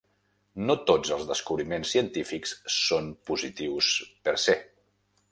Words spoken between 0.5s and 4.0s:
No tots els descobriments científics són positius